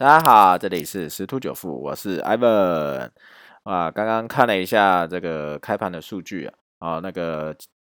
[0.00, 3.10] 大家好，这里是十突九富，我是 Ivan。
[3.64, 7.54] 啊，刚刚看了一下这个开盘的数据啊，啊，那个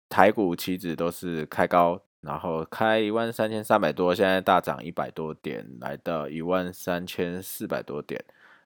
[0.08, 8.20] 台股期指都是开高，然后开一万三千三百多，现在大涨一百多点，来到一万三千四百多点，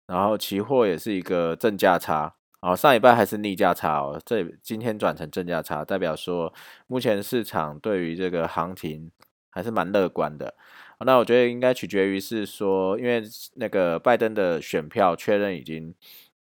[0.07, 2.32] 然后期货也是一个正价差，
[2.62, 6.50] 哦，上一半还是逆价差哦，这今天转成正价差，代表说
[6.87, 9.11] 目前市场对于这个行情
[9.57, 10.54] 还是蛮乐观的。
[11.00, 13.22] 那我觉得应该取决于是说，因为
[13.54, 15.94] 那个拜登的选票确认已经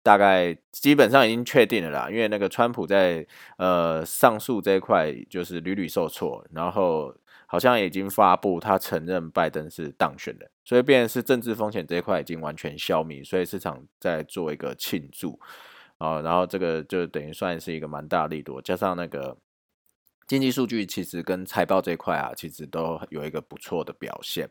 [0.01, 3.25] 大概基本上已经确定了啦，因为那个川普在
[3.57, 7.15] 呃上诉这一块就是屡屡受挫，然后
[7.45, 15.39] 好像已经发布他承认拜登是当选的，所以变是政治风险这一块已经完全消弭，所以市场在做一个庆祝
[15.97, 19.37] 啊，然后这个就等于算是一个蛮大力度，加上那个。
[20.27, 24.49] 经济数据其实跟财报这一块啊，其实都有一个不错的表现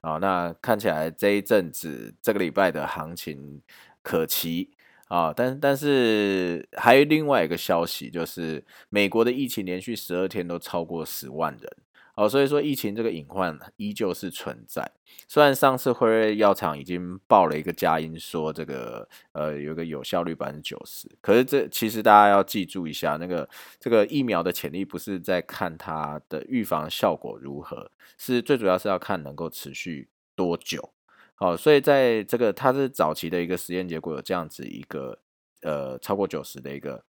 [0.00, 0.18] 啊。
[0.18, 3.62] 那看起来这一阵子这个礼拜的行情
[4.02, 4.70] 可期
[5.08, 11.76] 啊，但但是还有另外一个消息，就是美国的疫情连续十二天都超过十万人。
[12.14, 14.92] 哦，所以说疫情这个隐患依旧是存在。
[15.26, 23.48] 虽然上次辉瑞药厂已经报了一个佳音，说这个呃有个有效率百分之九十，可是这其实大家要记住一下，那个
[23.80, 30.92] 这个疫苗的潜力不是在看它的预防效果如何，是最主要是要看能够持续多久。
[31.34, 35.18] 好，所以在这个它是早期的一个实验结果有这样子一个
[35.62, 37.02] 呃超过九十的一个。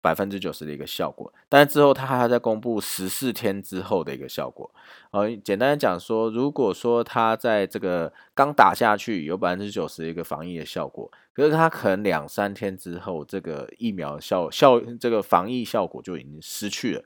[0.00, 4.70] 百分之九十的一个效果，但是之后他还在公布十四天之后的一个效果。
[5.10, 17.04] 呃，简单的讲说，如果说他在这个刚打下去有百分之九十的一个防疫的效果，可是他可能两三天之后，这个疫苗效效这个防疫效果就已经失去了。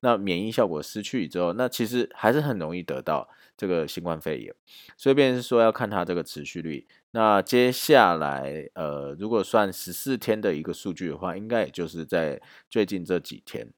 [0.00, 4.54] 那免疫效果失去之后，那其实还是很容易得到这个新冠肺炎。
[4.96, 6.86] 所以，便是说要看它这个持续率。
[7.10, 13.68] 那接下来，呃，如果算十四天的一个数据的话，应该也就是在最近这几天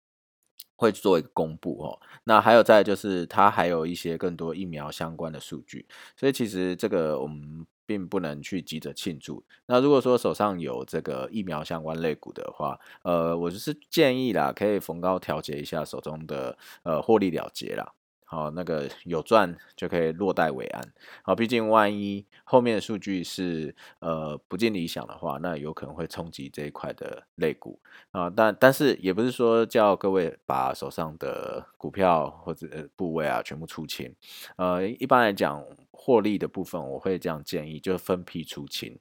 [0.77, 1.99] 会做一个公布哦。
[2.25, 9.45] 那还有再就是，它还有一些更多疫苗相关的数据，所以其实这个我们并不能去急着庆祝。
[9.67, 17.93] 那如果说手上有这个疫苗相关类股的话，呃，我就是建议啦，可以逢高调节一下手中的呃获利了结啦。
[18.29, 20.83] 好，那个有赚就可以落袋为安。
[21.23, 27.79] 好，毕竟万一后面的数据是呃不尽理想的话，那有可能会冲击这一块的类股
[28.11, 28.29] 啊。
[28.29, 32.67] 但但是也不是说叫各位把手上的股票或者
[32.97, 34.13] 部位啊全部出清。
[34.57, 35.65] 呃，一般来讲，
[35.97, 38.97] 获利的部分我会这样建议，就分批出清。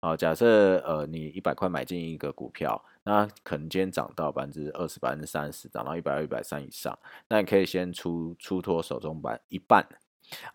[0.00, 2.84] 啊，假设呃你一百块买进一个股票。
[3.02, 6.96] 那可能今天涨到百分之二十、百分之三十，涨到一百二、一百三以上，
[7.28, 9.82] 那你可以先出出脱手中半一半。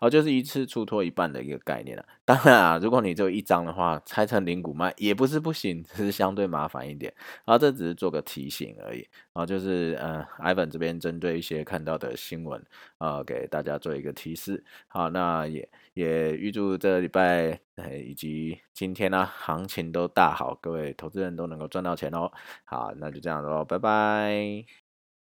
[0.00, 2.04] 哦，就是一次出脱一半的一个概念了。
[2.24, 7.12] 当然啊，如果你只有一张的话，拆成零股卖也不是不行，只是相对麻烦一点。
[7.44, 9.06] 啊这只是做个提醒而已。
[9.32, 12.64] 啊就是呃，Ivan 这边针对一些看到的新闻，
[12.98, 14.64] 呃，给大家做一个提示。
[14.88, 17.60] 好，那也也预祝这礼拜
[18.04, 22.32] 以及今天呢，行情都大好，各位投资人都能够赚到钱哦。
[22.64, 24.85] 好，那就这样喽，拜拜。